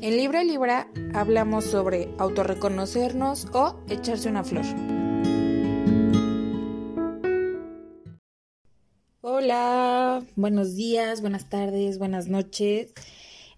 [0.00, 4.64] En Libra Libra hablamos sobre autorreconocernos o echarse una flor.
[9.20, 12.92] Hola, buenos días, buenas tardes, buenas noches.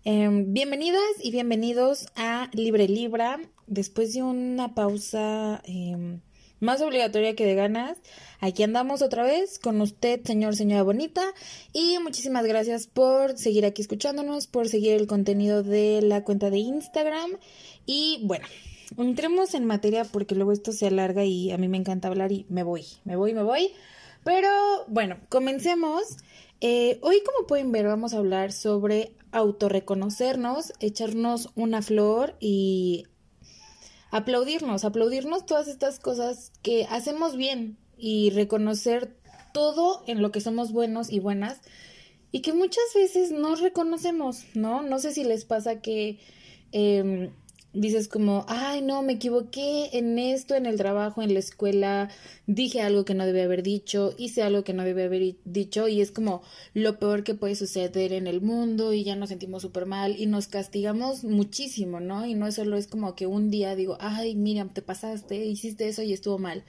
[0.04, 3.38] Em, bienvenidas y bienvenidos a Libre Libra.
[3.66, 6.22] Después de una pausa em,
[6.60, 7.98] más obligatoria que de ganas,
[8.40, 11.22] aquí andamos otra vez con usted, señor, señora bonita.
[11.72, 16.58] Y muchísimas gracias por seguir aquí escuchándonos, por seguir el contenido de la cuenta de
[16.58, 17.32] Instagram.
[17.86, 18.46] Y bueno,
[18.98, 22.46] entremos en materia porque luego esto se alarga y a mí me encanta hablar y
[22.48, 23.72] me voy, me voy, me voy.
[24.24, 24.50] Pero
[24.88, 26.02] bueno, comencemos.
[26.60, 33.06] Eh, hoy, como pueden ver, vamos a hablar sobre autorreconocernos, echarnos una flor y
[34.10, 39.16] aplaudirnos, aplaudirnos todas estas cosas que hacemos bien y reconocer
[39.52, 41.60] todo en lo que somos buenos y buenas
[42.32, 44.82] y que muchas veces no reconocemos, ¿no?
[44.82, 46.18] No sé si les pasa que
[46.72, 47.30] eh,
[47.72, 52.10] dices como, ay, no, me equivoqué en esto, en el trabajo, en la escuela,
[52.46, 56.00] dije algo que no debía haber dicho, hice algo que no debía haber dicho y
[56.00, 56.42] es como
[56.74, 60.26] lo peor que puede suceder en el mundo y ya nos sentimos súper mal y
[60.26, 62.26] nos castigamos muchísimo, ¿no?
[62.26, 66.02] Y no solo es como que un día digo, ay, Miriam, te pasaste, hiciste eso
[66.02, 66.64] y estuvo mal.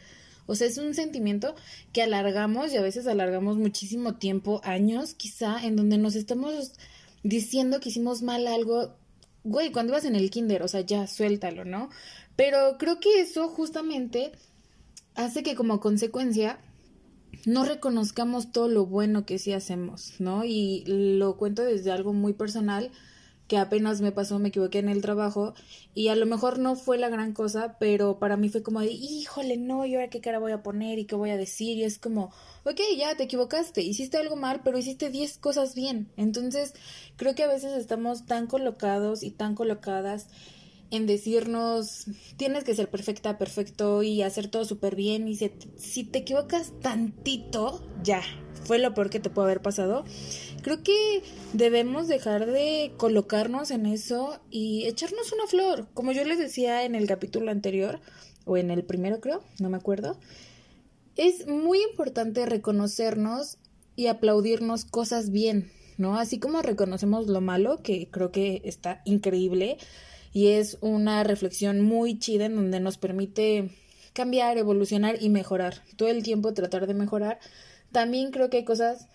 [0.45, 1.55] O sea, es un sentimiento
[1.93, 6.73] que alargamos y a veces alargamos muchísimo tiempo, años quizá, en donde nos estamos
[7.23, 8.95] diciendo que hicimos mal algo
[9.43, 11.89] güey, cuando ibas en el kinder, o sea, ya suéltalo, ¿no?
[12.35, 14.31] Pero creo que eso justamente
[15.15, 16.59] hace que como consecuencia
[17.45, 20.43] no reconozcamos todo lo bueno que sí hacemos, ¿no?
[20.45, 22.91] Y lo cuento desde algo muy personal
[23.51, 25.53] que apenas me pasó, me equivoqué en el trabajo
[25.93, 28.93] y a lo mejor no fue la gran cosa, pero para mí fue como de,
[28.93, 31.77] híjole, no, ¿y ahora qué cara voy a poner y qué voy a decir?
[31.77, 32.31] Y es como,
[32.63, 36.09] ok, ya te equivocaste, hiciste algo mal, pero hiciste 10 cosas bien.
[36.15, 36.73] Entonces,
[37.17, 40.27] creo que a veces estamos tan colocados y tan colocadas
[40.89, 42.05] en decirnos,
[42.37, 45.27] tienes que ser perfecta, perfecto y hacer todo súper bien.
[45.27, 48.21] Y si, si te equivocas tantito, ya,
[48.63, 50.05] fue lo peor que te puede haber pasado.
[50.61, 51.23] Creo que
[51.53, 55.87] debemos dejar de colocarnos en eso y echarnos una flor.
[55.93, 57.99] Como yo les decía en el capítulo anterior,
[58.45, 60.17] o en el primero creo, no me acuerdo,
[61.15, 63.57] es muy importante reconocernos
[63.95, 66.17] y aplaudirnos cosas bien, ¿no?
[66.17, 69.77] Así como reconocemos lo malo, que creo que está increíble
[70.33, 73.71] y es una reflexión muy chida en donde nos permite
[74.13, 75.83] cambiar, evolucionar y mejorar.
[75.97, 77.39] Todo el tiempo tratar de mejorar.
[77.91, 79.07] También creo que hay cosas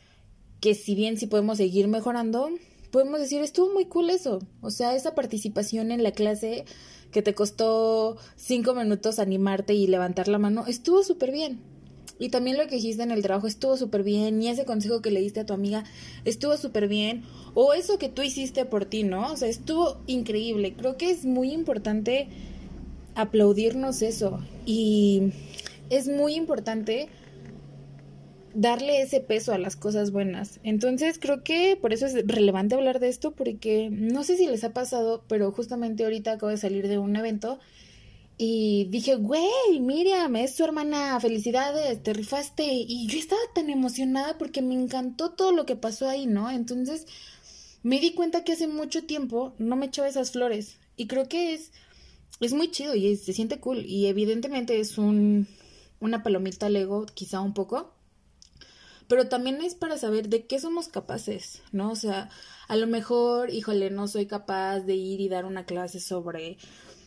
[0.61, 2.51] que si bien sí podemos seguir mejorando,
[2.91, 4.41] podemos decir, estuvo muy cool eso.
[4.61, 6.65] O sea, esa participación en la clase
[7.11, 11.61] que te costó cinco minutos animarte y levantar la mano, estuvo súper bien.
[12.19, 14.43] Y también lo que hiciste en el trabajo estuvo súper bien.
[14.43, 15.85] Y ese consejo que le diste a tu amiga
[16.25, 17.25] estuvo súper bien.
[17.55, 19.33] O eso que tú hiciste por ti, ¿no?
[19.33, 20.75] O sea, estuvo increíble.
[20.75, 22.29] Creo que es muy importante
[23.15, 24.41] aplaudirnos eso.
[24.65, 25.33] Y
[25.91, 27.09] es muy importante
[28.57, 30.61] darle ese peso a las cosas buenas.
[30.63, 34.65] Entonces creo que por eso es relevante hablar de esto porque no sé si les
[34.65, 37.59] ha pasado, pero justamente ahorita acabo de salir de un evento
[38.39, 42.65] y dije, güey, Miriam, es tu hermana, felicidades, te rifaste.
[42.67, 46.51] Y yo estaba tan emocionada porque me encantó todo lo que pasó ahí, ¿no?
[46.51, 47.07] Entonces
[47.83, 50.79] me di cuenta que hace mucho tiempo no me echaba esas flores.
[50.97, 51.73] Y creo que es,
[52.41, 53.85] es muy chido y se siente cool.
[53.85, 55.47] Y evidentemente es un,
[56.01, 57.96] una palomita Lego, quizá un poco
[59.09, 61.91] pero también es para saber de qué somos capaces, ¿no?
[61.91, 62.29] O sea,
[62.69, 66.59] a lo mejor, híjole, no soy capaz de ir y dar una clase sobre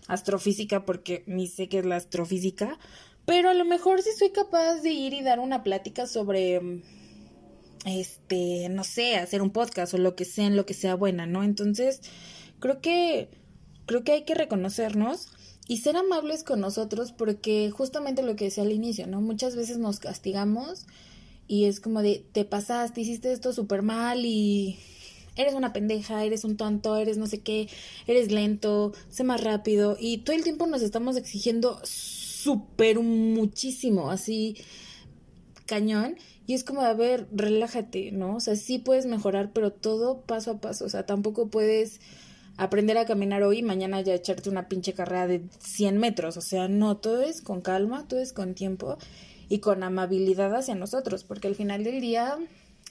[0.07, 2.79] astrofísica porque ni sé qué es la astrofísica,
[3.25, 6.81] pero a lo mejor sí soy capaz de ir y dar una plática sobre
[7.85, 11.25] este, no sé, hacer un podcast o lo que sea, en lo que sea buena,
[11.25, 11.43] ¿no?
[11.43, 12.01] Entonces,
[12.59, 13.29] creo que
[13.85, 15.29] creo que hay que reconocernos
[15.67, 19.21] y ser amables con nosotros porque justamente lo que decía al inicio, ¿no?
[19.21, 20.85] Muchas veces nos castigamos
[21.49, 24.77] y es como de, te pasaste, hiciste esto súper mal y
[25.35, 27.67] eres una pendeja, eres un tonto, eres no sé qué,
[28.05, 34.55] eres lento, sé más rápido y todo el tiempo nos estamos exigiendo súper muchísimo, así
[35.65, 36.17] cañón.
[36.45, 38.37] Y es como, a ver, relájate, ¿no?
[38.37, 40.85] O sea, sí puedes mejorar, pero todo paso a paso.
[40.85, 41.99] O sea, tampoco puedes
[42.59, 46.35] aprender a caminar hoy y mañana ya echarte una pinche carrera de 100 metros.
[46.35, 48.97] O sea, no, todo es con calma, todo es con tiempo
[49.47, 52.37] y con amabilidad hacia nosotros, porque al final del día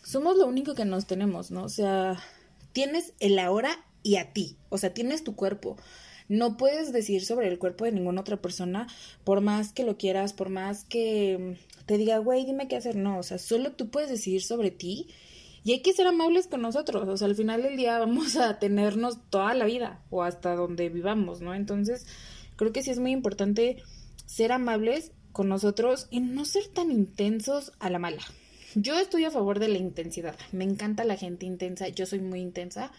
[0.03, 1.65] somos lo único que nos tenemos, ¿no?
[1.65, 2.19] O sea,
[2.73, 5.76] tienes el ahora y a ti, o sea, tienes tu cuerpo.
[6.29, 8.87] No puedes decir sobre el cuerpo de ninguna otra persona,
[9.23, 13.19] por más que lo quieras, por más que te diga, güey, dime qué hacer, no,
[13.19, 15.09] o sea, solo tú puedes decidir sobre ti
[15.64, 18.58] Y hay que ser amables con nosotros, o sea, al final del día vamos a
[18.58, 21.55] tenernos toda la vida o hasta donde vivamos, ¿no?
[21.55, 22.06] Entonces,
[22.56, 23.82] creo que sí es muy importante
[24.26, 28.22] ser amables con nosotros y no ser tan intensos a la mala.
[28.75, 32.40] Yo estoy a favor de la intensidad, me encanta la gente intensa, yo soy muy
[32.40, 32.93] intensa,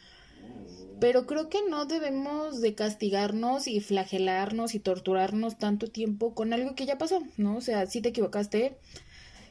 [1.00, 6.76] pero creo que no debemos de castigarnos y flagelarnos y torturarnos tanto tiempo con algo
[6.76, 7.58] que ya pasó, ¿no?
[7.58, 8.78] O sea, si te equivocaste,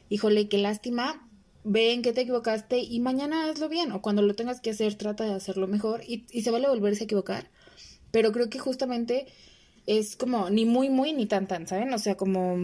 [0.09, 1.28] híjole, qué lástima,
[1.63, 5.25] ven que te equivocaste y mañana hazlo bien, o cuando lo tengas que hacer, trata
[5.25, 7.49] de hacerlo mejor y, y se vale volverse a equivocar,
[8.11, 9.27] pero creo que justamente
[9.85, 11.93] es como ni muy, muy, ni tan, tan, ¿saben?
[11.93, 12.57] O sea, como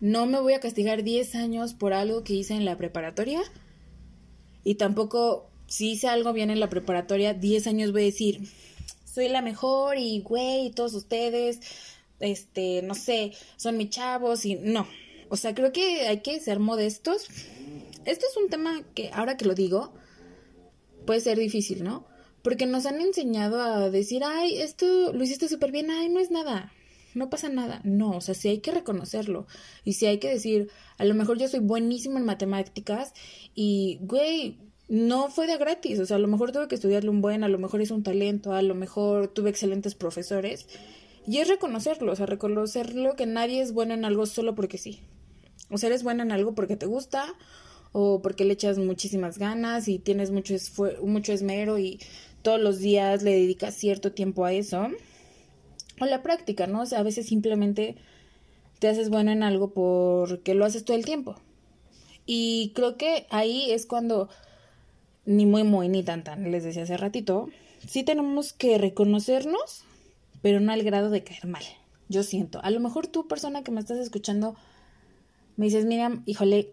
[0.00, 3.40] no me voy a castigar 10 años por algo que hice en la preparatoria
[4.64, 8.40] y tampoco si hice algo bien en la preparatoria, 10 años voy a decir,
[9.04, 11.60] soy la mejor y güey, todos ustedes,
[12.20, 14.86] este, no sé, son mis chavos y no.
[15.32, 17.26] O sea, creo que hay que ser modestos.
[18.04, 19.94] Este es un tema que ahora que lo digo,
[21.06, 22.06] puede ser difícil, ¿no?
[22.42, 26.30] Porque nos han enseñado a decir, ay, esto lo hiciste súper bien, ay, no es
[26.30, 26.74] nada,
[27.14, 27.80] no pasa nada.
[27.82, 29.46] No, o sea, sí hay que reconocerlo.
[29.84, 30.68] Y sí hay que decir,
[30.98, 33.14] a lo mejor yo soy buenísimo en matemáticas
[33.54, 34.58] y, güey,
[34.88, 37.48] no fue de gratis, o sea, a lo mejor tuve que estudiarle un buen, a
[37.48, 40.68] lo mejor es un talento, a lo mejor tuve excelentes profesores.
[41.26, 45.00] Y es reconocerlo, o sea, reconocerlo que nadie es bueno en algo solo porque sí.
[45.72, 47.34] O sea, eres bueno en algo porque te gusta
[47.92, 50.54] o porque le echas muchísimas ganas y tienes mucho,
[51.02, 52.00] mucho esmero y
[52.42, 54.88] todos los días le dedicas cierto tiempo a eso.
[56.00, 56.82] O la práctica, ¿no?
[56.82, 57.96] O sea, a veces simplemente
[58.78, 61.36] te haces bueno en algo porque lo haces todo el tiempo.
[62.26, 64.28] Y creo que ahí es cuando
[65.24, 67.48] ni muy, muy, ni tan, tan, les decía hace ratito,
[67.86, 69.84] sí tenemos que reconocernos,
[70.40, 71.62] pero no al grado de caer mal.
[72.08, 72.60] Yo siento.
[72.62, 74.56] A lo mejor tú, persona que me estás escuchando,
[75.56, 76.72] me dices, Miriam, híjole,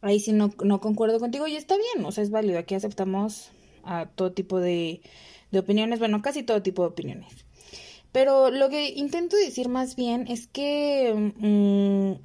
[0.00, 2.58] ahí sí no, no concuerdo contigo y está bien, o sea, es válido.
[2.58, 3.50] Aquí aceptamos
[3.84, 5.00] a todo tipo de,
[5.50, 7.44] de opiniones, bueno, casi todo tipo de opiniones.
[8.12, 12.22] Pero lo que intento decir más bien es que mm,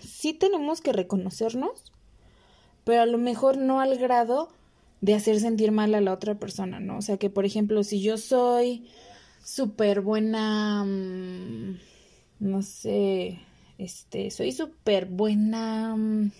[0.00, 1.94] sí tenemos que reconocernos
[2.84, 4.48] pero a lo mejor no al grado
[5.00, 6.98] de hacer sentir mal a la otra persona, ¿no?
[6.98, 8.86] O sea, que por ejemplo, si yo soy
[9.42, 11.78] súper buena, mm,
[12.40, 13.40] no sé,
[13.78, 16.32] este, soy súper buena mm,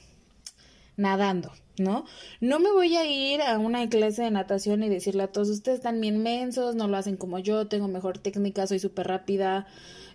[0.97, 2.05] nadando, ¿no?
[2.41, 5.79] No me voy a ir a una clase de natación y decirle a todos, ustedes
[5.79, 9.67] están bien mensos, no lo hacen como yo, tengo mejor técnica, soy súper rápida,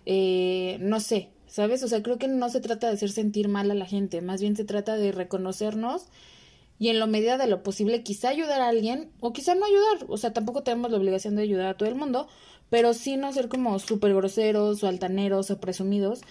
[0.06, 1.82] eh, no sé, ¿sabes?
[1.82, 4.40] O sea, creo que no se trata de hacer sentir mal a la gente, más
[4.40, 6.06] bien se trata de reconocernos
[6.78, 10.06] y en lo medida de lo posible quizá ayudar a alguien o quizá no ayudar,
[10.08, 12.26] o sea, tampoco tenemos la obligación de ayudar a todo el mundo,
[12.70, 16.22] pero sí no ser como súper groseros o altaneros o presumidos,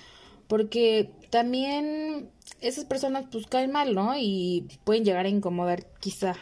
[0.50, 2.30] porque también
[2.60, 4.18] esas personas pues caen mal, ¿no?
[4.18, 6.36] Y pueden llegar a incomodar quizá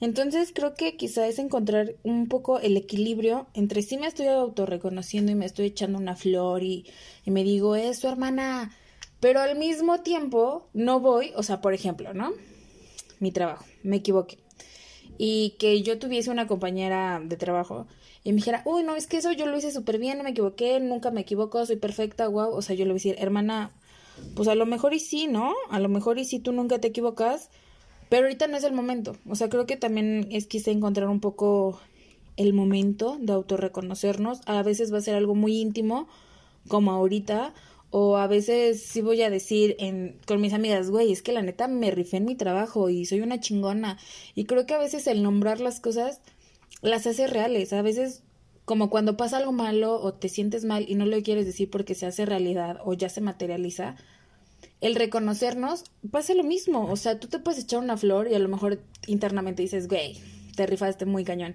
[0.00, 5.32] entonces creo que quizá es encontrar un poco el equilibrio entre si me estoy autorreconociendo
[5.32, 6.86] y me estoy echando una flor y,
[7.24, 8.72] y me digo, eso hermana,
[9.20, 12.32] pero al mismo tiempo no voy, o sea, por ejemplo, ¿no?
[13.20, 14.38] Mi trabajo, me equivoqué.
[15.18, 17.86] Y que yo tuviese una compañera de trabajo
[18.26, 20.30] y me dijera, uy, no, es que eso yo lo hice súper bien, no me
[20.30, 22.52] equivoqué, nunca me equivoco, soy perfecta, wow.
[22.52, 23.70] O sea, yo le voy a decir, hermana,
[24.34, 25.54] pues a lo mejor y sí, ¿no?
[25.70, 27.50] A lo mejor y sí tú nunca te equivocas,
[28.08, 29.16] pero ahorita no es el momento.
[29.28, 31.78] O sea, creo que también es quizá encontrar un poco
[32.36, 34.40] el momento de autorreconocernos.
[34.46, 36.08] A veces va a ser algo muy íntimo,
[36.68, 37.54] como ahorita.
[37.98, 41.40] O a veces sí voy a decir en, con mis amigas, güey, es que la
[41.40, 43.96] neta me rifé en mi trabajo y soy una chingona.
[44.34, 46.20] Y creo que a veces el nombrar las cosas
[46.82, 47.72] las hace reales.
[47.72, 48.22] A veces
[48.66, 51.94] como cuando pasa algo malo o te sientes mal y no lo quieres decir porque
[51.94, 53.96] se hace realidad o ya se materializa,
[54.82, 56.90] el reconocernos pasa lo mismo.
[56.90, 60.20] O sea, tú te puedes echar una flor y a lo mejor internamente dices, güey,
[60.54, 61.54] te rifaste muy cañón,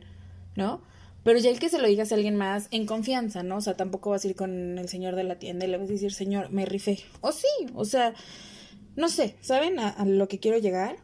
[0.55, 0.81] ¿no?
[1.23, 3.57] Pero ya el que se lo digas a alguien más en confianza, ¿no?
[3.57, 5.89] O sea, tampoco vas a ir con el señor de la tienda y le vas
[5.89, 6.99] a decir, señor, me rifé.
[7.21, 8.13] O sí, o sea,
[8.95, 10.97] no sé, ¿saben a, lo que quiero llegar?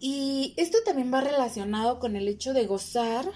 [0.00, 3.26] Y esto también va relacionado con el hecho de gozar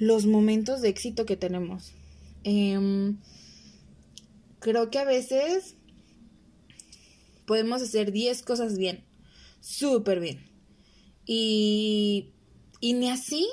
[0.00, 1.92] los momentos de éxito que tenemos.
[2.42, 3.14] Eh,
[4.58, 5.76] creo que a veces
[7.46, 9.04] podemos hacer 10 cosas bien,
[9.60, 10.50] súper bien.
[11.26, 12.30] Y,
[12.80, 13.46] y ni así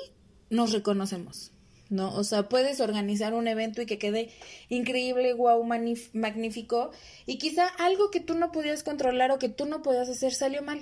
[0.50, 1.51] nos reconocemos,
[1.92, 2.14] ¿no?
[2.14, 4.30] O sea, puedes organizar un evento y que quede
[4.68, 6.90] increíble, guau, magnífico,
[7.26, 10.62] y quizá algo que tú no podías controlar o que tú no podías hacer salió
[10.62, 10.80] mal.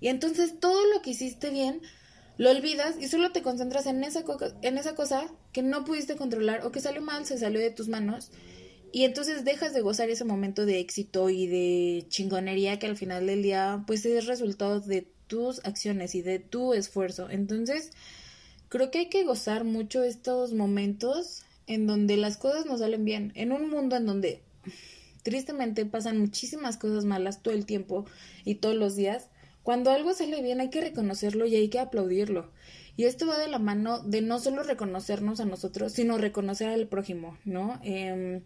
[0.00, 1.80] Y entonces todo lo que hiciste bien
[2.38, 4.24] lo olvidas y solo te concentras en esa,
[4.62, 7.88] en esa cosa que no pudiste controlar o que salió mal, se salió de tus
[7.88, 8.30] manos
[8.90, 13.26] Y entonces dejas de gozar ese momento de éxito y de chingonería que al final
[13.26, 17.30] del día pues es resultado de tus acciones y de tu esfuerzo.
[17.30, 17.90] Entonces,
[18.72, 23.30] creo que hay que gozar mucho estos momentos en donde las cosas nos salen bien.
[23.34, 24.40] En un mundo en donde
[25.22, 28.06] tristemente pasan muchísimas cosas malas todo el tiempo
[28.46, 29.28] y todos los días,
[29.62, 32.50] cuando algo sale bien hay que reconocerlo y hay que aplaudirlo.
[32.96, 36.88] Y esto va de la mano de no solo reconocernos a nosotros, sino reconocer al
[36.88, 37.78] prójimo, ¿no?
[37.84, 38.40] Eh,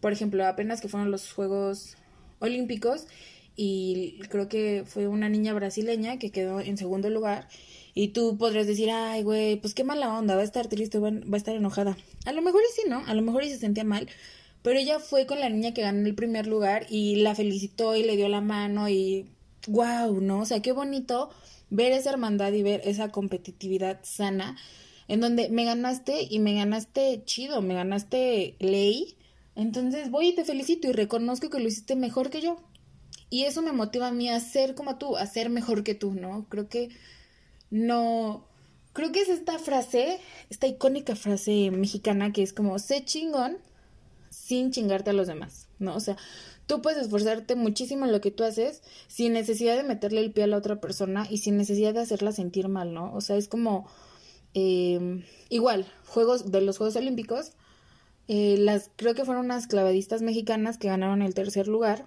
[0.00, 1.96] por ejemplo, apenas que fueron los Juegos
[2.38, 3.08] Olímpicos
[3.56, 7.48] y creo que fue una niña brasileña que quedó en segundo lugar
[8.00, 11.08] y tú podrías decir, ay, güey, pues qué mala onda, va a estar triste, va
[11.08, 11.96] a estar enojada.
[12.26, 13.02] A lo mejor sí, ¿no?
[13.06, 14.08] A lo mejor y se sentía mal,
[14.62, 18.04] pero ella fue con la niña que ganó el primer lugar y la felicitó y
[18.04, 19.26] le dio la mano y
[19.66, 20.40] wow, ¿no?
[20.40, 21.30] O sea, qué bonito
[21.70, 24.56] ver esa hermandad y ver esa competitividad sana
[25.08, 29.16] en donde me ganaste y me ganaste chido, me ganaste ley
[29.58, 32.58] entonces voy y te felicito y reconozco que lo hiciste mejor que yo.
[33.28, 36.14] Y eso me motiva a mí a ser como tú, a ser mejor que tú,
[36.14, 36.46] ¿no?
[36.48, 36.90] Creo que
[37.70, 38.44] no...
[38.92, 40.18] Creo que es esta frase,
[40.50, 43.58] esta icónica frase mexicana que es como, sé chingón
[44.30, 45.94] sin chingarte a los demás, ¿no?
[45.94, 46.16] O sea,
[46.66, 50.44] tú puedes esforzarte muchísimo en lo que tú haces sin necesidad de meterle el pie
[50.44, 53.14] a la otra persona y sin necesidad de hacerla sentir mal, ¿no?
[53.14, 53.86] O sea, es como,
[54.54, 57.52] eh, igual, juegos de los Juegos Olímpicos,
[58.28, 62.06] eh, las, creo que fueron unas clavadistas mexicanas que ganaron el tercer lugar.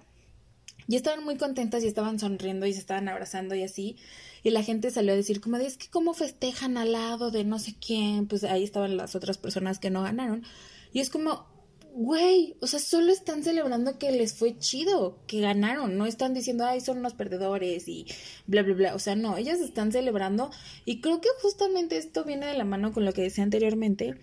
[0.92, 3.96] Y estaban muy contentas y estaban sonriendo y se estaban abrazando y así.
[4.42, 7.58] Y la gente salió a decir como es que cómo festejan al lado de no
[7.58, 8.26] sé quién.
[8.26, 10.44] Pues ahí estaban las otras personas que no ganaron.
[10.92, 11.46] Y es como,
[11.94, 15.96] güey, o sea, solo están celebrando que les fue chido, que ganaron.
[15.96, 18.04] No están diciendo, ay, son unos perdedores y
[18.46, 18.94] bla, bla, bla.
[18.94, 20.50] O sea, no, ellas están celebrando.
[20.84, 24.18] Y creo que justamente esto viene de la mano con lo que decía anteriormente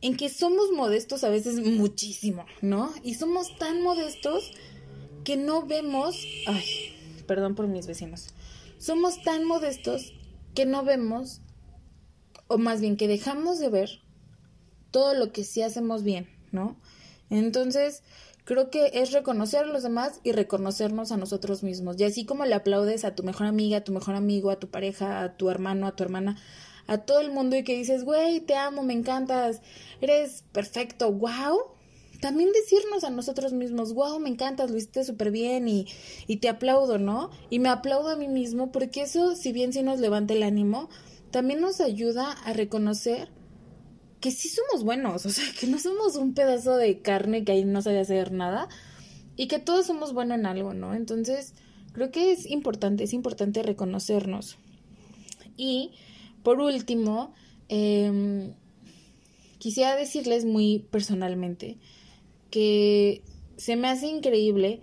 [0.00, 2.92] en que somos modestos a veces muchísimo, ¿no?
[3.02, 4.52] Y somos tan modestos
[5.24, 6.64] que no vemos, ay,
[7.26, 8.28] perdón por mis vecinos,
[8.78, 10.12] somos tan modestos
[10.54, 11.40] que no vemos,
[12.46, 13.90] o más bien que dejamos de ver
[14.90, 16.76] todo lo que sí hacemos bien, ¿no?
[17.30, 18.02] Entonces,
[18.44, 21.98] creo que es reconocer a los demás y reconocernos a nosotros mismos.
[21.98, 24.68] Y así como le aplaudes a tu mejor amiga, a tu mejor amigo, a tu
[24.68, 26.36] pareja, a tu hermano, a tu hermana,
[26.86, 29.62] a todo el mundo y que dices, güey, te amo, me encantas,
[30.00, 31.73] eres perfecto, wow.
[32.24, 35.86] También decirnos a nosotros mismos, wow, me encantas, lo hiciste súper bien y,
[36.26, 37.28] y te aplaudo, ¿no?
[37.50, 40.88] Y me aplaudo a mí mismo porque eso, si bien sí nos levanta el ánimo,
[41.30, 43.28] también nos ayuda a reconocer
[44.20, 47.66] que sí somos buenos, o sea, que no somos un pedazo de carne que ahí
[47.66, 48.70] no sabe hacer nada
[49.36, 50.94] y que todos somos buenos en algo, ¿no?
[50.94, 51.52] Entonces,
[51.92, 54.56] creo que es importante, es importante reconocernos.
[55.58, 55.90] Y
[56.42, 57.34] por último,
[57.68, 58.54] em,
[59.58, 61.76] quisiera decirles muy personalmente
[62.54, 63.24] que
[63.56, 64.80] se me hace increíble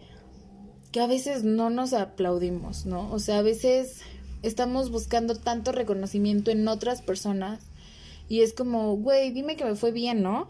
[0.92, 3.10] que a veces no nos aplaudimos, ¿no?
[3.14, 4.02] O sea, a veces
[4.44, 7.62] estamos buscando tanto reconocimiento en otras personas
[8.28, 10.50] y es como, güey, dime que me fue bien, ¿no?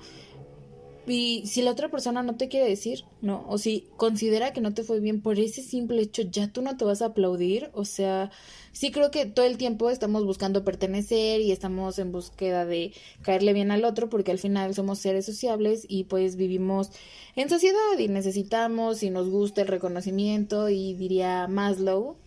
[1.07, 3.43] Y si la otra persona no te quiere decir, ¿no?
[3.49, 6.77] O si considera que no te fue bien por ese simple hecho, ya tú no
[6.77, 7.71] te vas a aplaudir.
[7.73, 8.29] O sea,
[8.71, 12.93] sí creo que todo el tiempo estamos buscando pertenecer y estamos en búsqueda de
[13.23, 16.91] caerle bien al otro porque al final somos seres sociables y pues vivimos
[17.35, 22.17] en sociedad y necesitamos y nos gusta el reconocimiento y diría Maslow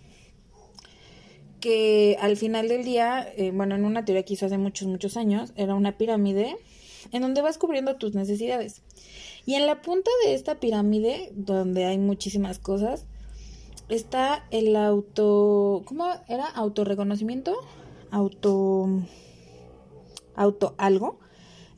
[1.60, 5.16] que al final del día, eh, bueno, en una teoría que hizo hace muchos, muchos
[5.16, 6.56] años, era una pirámide
[7.12, 8.82] en donde vas cubriendo tus necesidades.
[9.46, 13.06] Y en la punta de esta pirámide, donde hay muchísimas cosas,
[13.88, 16.46] está el auto, ¿cómo era?
[16.46, 17.54] Autorreconocimiento,
[18.10, 18.88] auto,
[20.34, 21.18] auto algo,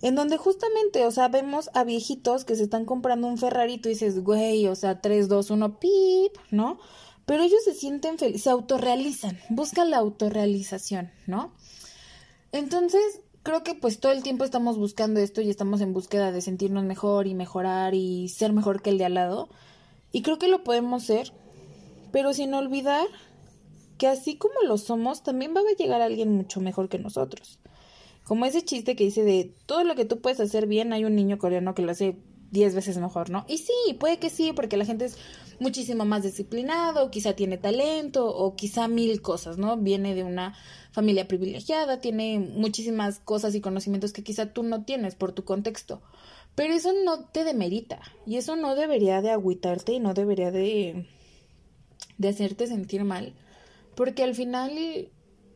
[0.03, 3.79] en donde justamente, o sea, vemos a viejitos que se están comprando un Ferrari y
[3.79, 6.79] tú dices, güey, o sea, 3, 2, 1, pip, ¿no?
[7.25, 11.53] Pero ellos se sienten felices, se autorrealizan, buscan la autorrealización, ¿no?
[12.53, 16.41] Entonces, creo que pues todo el tiempo estamos buscando esto y estamos en búsqueda de
[16.41, 19.49] sentirnos mejor y mejorar y ser mejor que el de al lado.
[20.11, 21.33] Y creo que lo podemos ser,
[22.11, 23.07] pero sin olvidar
[23.99, 27.61] que así como lo somos, también va a llegar alguien mucho mejor que nosotros.
[28.25, 31.15] Como ese chiste que dice de todo lo que tú puedes hacer bien, hay un
[31.15, 32.17] niño coreano que lo hace
[32.51, 33.45] diez veces mejor, ¿no?
[33.49, 35.19] Y sí, puede que sí, porque la gente es
[35.59, 39.77] muchísimo más disciplinado, quizá tiene talento, o quizá mil cosas, ¿no?
[39.77, 40.55] Viene de una
[40.93, 46.03] familia privilegiada, tiene muchísimas cosas y conocimientos que quizá tú no tienes por tu contexto.
[46.55, 51.07] Pero eso no te demerita, y eso no debería de agüitarte y no debería de,
[52.19, 53.35] de hacerte sentir mal,
[53.95, 55.11] porque al final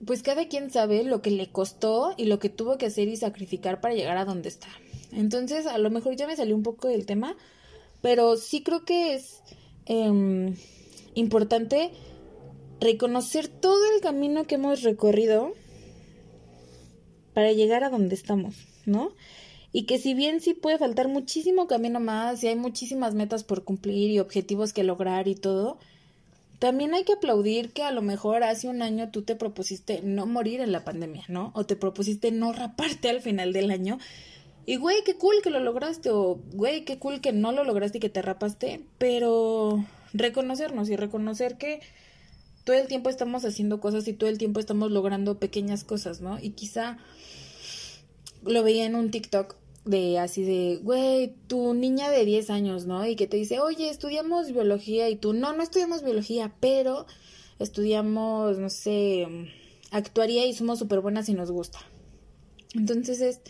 [0.05, 3.17] pues cada quien sabe lo que le costó y lo que tuvo que hacer y
[3.17, 4.69] sacrificar para llegar a donde está.
[5.13, 7.37] Entonces, a lo mejor ya me salió un poco del tema,
[8.01, 9.41] pero sí creo que es
[9.87, 10.55] em,
[11.15, 11.91] importante
[12.81, 15.53] reconocer todo el camino que hemos recorrido
[17.35, 18.55] para llegar a donde estamos,
[18.87, 19.13] ¿no?
[19.73, 23.63] Y que si bien sí puede faltar muchísimo camino más y hay muchísimas metas por
[23.63, 25.79] cumplir y objetivos que lograr y todo,
[26.59, 30.27] también hay que aplaudir que a lo mejor hace un año tú te propusiste no
[30.27, 31.53] morir en la pandemia, ¿no?
[31.55, 33.99] O te propusiste no raparte al final del año.
[34.67, 37.99] Y güey, qué cool que lo lograste, o güey, qué cool que no lo lograste
[37.99, 41.81] y que te rapaste, pero reconocernos y reconocer que
[42.65, 46.39] todo el tiempo estamos haciendo cosas y todo el tiempo estamos logrando pequeñas cosas, ¿no?
[46.41, 46.99] Y quizá
[48.45, 53.07] lo veía en un TikTok de así de, güey, tu niña de 10 años, ¿no?
[53.07, 57.07] Y que te dice, oye, estudiamos biología y tú, no, no estudiamos biología, pero
[57.59, 59.27] estudiamos, no sé,
[59.91, 61.79] actuaría y somos súper buenas y nos gusta.
[62.75, 63.41] Entonces es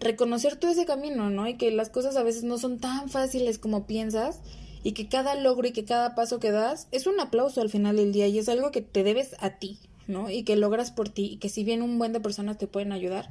[0.00, 1.46] reconocer todo ese camino, ¿no?
[1.46, 4.40] Y que las cosas a veces no son tan fáciles como piensas
[4.82, 7.96] y que cada logro y que cada paso que das es un aplauso al final
[7.96, 10.30] del día y es algo que te debes a ti, ¿no?
[10.30, 12.92] Y que logras por ti y que si bien un buen de personas te pueden
[12.92, 13.30] ayudar,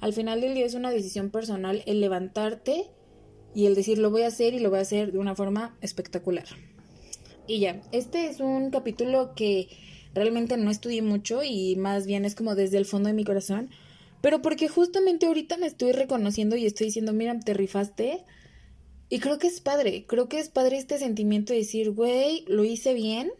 [0.00, 2.86] al final del día es una decisión personal el levantarte
[3.54, 5.76] y el decir lo voy a hacer y lo voy a hacer de una forma
[5.80, 6.46] espectacular.
[7.46, 9.68] Y ya, este es un capítulo que
[10.14, 13.70] realmente no estudié mucho y más bien es como desde el fondo de mi corazón,
[14.22, 18.24] pero porque justamente ahorita me estoy reconociendo y estoy diciendo, mira, te rifaste.
[19.10, 22.64] Y creo que es padre, creo que es padre este sentimiento de decir, güey, lo
[22.64, 23.30] hice bien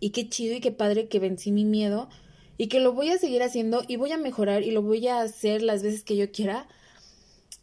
[0.00, 2.08] y qué chido y qué padre que vencí mi miedo
[2.56, 5.20] y que lo voy a seguir haciendo y voy a mejorar y lo voy a
[5.20, 6.66] hacer las veces que yo quiera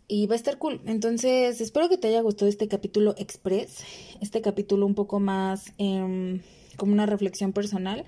[0.07, 0.81] y va a estar cool.
[0.85, 3.79] Entonces, espero que te haya gustado este capítulo express,
[4.21, 6.41] este capítulo un poco más em,
[6.77, 8.05] como una reflexión personal,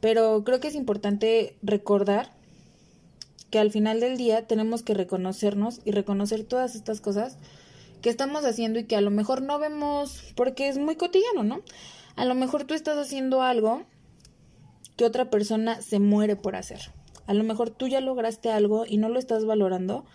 [0.00, 2.41] pero creo que es importante recordar
[3.52, 7.36] que al final del día tenemos que reconocernos y reconocer todas estas cosas
[8.00, 11.60] que estamos haciendo y que a lo mejor no vemos porque es muy cotidiano, ¿no?
[12.16, 13.82] A lo mejor tú estás haciendo algo
[14.96, 16.92] que otra persona se muere por hacer.
[17.26, 20.06] A lo mejor tú ya lograste algo y no lo estás valorando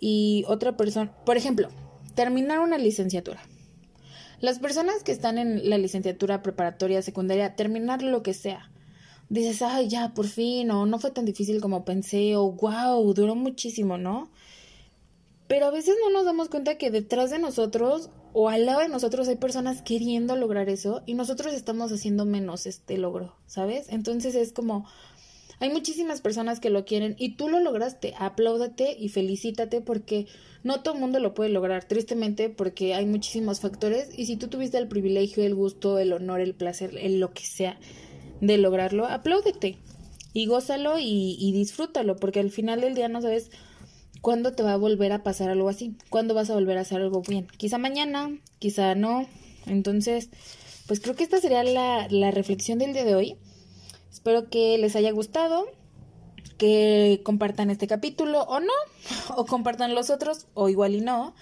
[0.00, 1.68] y otra persona, por ejemplo,
[2.16, 3.40] terminar una licenciatura.
[4.40, 8.69] Las personas que están en la licenciatura preparatoria, secundaria, terminar lo que sea.
[9.30, 13.36] Dices, ay, ya, por fin, o no fue tan difícil como pensé, o wow, duró
[13.36, 14.28] muchísimo, ¿no?
[15.46, 18.88] Pero a veces no nos damos cuenta que detrás de nosotros o al lado de
[18.88, 23.86] nosotros hay personas queriendo lograr eso y nosotros estamos haciendo menos este logro, ¿sabes?
[23.88, 24.86] Entonces es como,
[25.58, 30.26] hay muchísimas personas que lo quieren y tú lo lograste, apláudate y felicítate porque
[30.62, 34.48] no todo el mundo lo puede lograr, tristemente porque hay muchísimos factores y si tú
[34.48, 37.78] tuviste el privilegio, el gusto, el honor, el placer, el lo que sea
[38.40, 39.78] de lograrlo, apláudete
[40.32, 43.50] y gózalo y, y disfrútalo porque al final del día no sabes
[44.20, 45.96] ¿Cuándo te va a volver a pasar algo así?
[46.10, 47.46] ¿Cuándo vas a volver a hacer algo bien?
[47.56, 49.26] Quizá mañana, quizá no.
[49.66, 50.28] Entonces,
[50.86, 53.36] pues creo que esta sería la, la reflexión del día de hoy.
[54.12, 55.66] Espero que les haya gustado,
[56.58, 58.72] que compartan este capítulo o no,
[59.36, 61.34] o compartan los otros, o igual y no.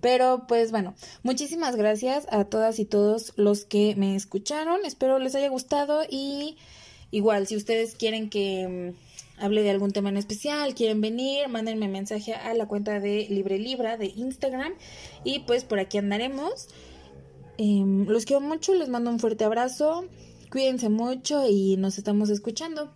[0.00, 4.84] Pero pues bueno, muchísimas gracias a todas y todos los que me escucharon.
[4.84, 6.56] Espero les haya gustado y
[7.10, 8.94] igual si ustedes quieren que
[9.38, 13.58] hable de algún tema en especial, quieren venir, mándenme mensaje a la cuenta de Libre
[13.58, 14.72] Libra de Instagram
[15.24, 16.68] y pues por aquí andaremos.
[17.58, 20.04] Em, los quiero mucho, les mando un fuerte abrazo,
[20.50, 22.95] cuídense mucho y nos estamos escuchando.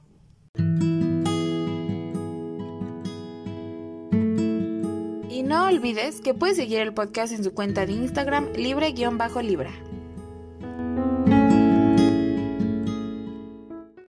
[5.50, 9.72] No olvides que puedes seguir el podcast en su cuenta de Instagram libre-libra.